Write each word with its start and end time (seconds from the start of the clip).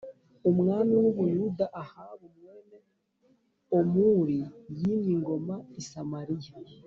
umwami 0.49 0.93
w 1.01 1.03
u 1.11 1.13
Buyuda 1.15 1.65
Ahabu 1.81 2.25
mwene 2.35 2.77
Omuri 3.79 4.39
yimye 4.77 5.11
ingoma 5.15 5.55
i 5.79 5.81
Samariya 5.91 6.53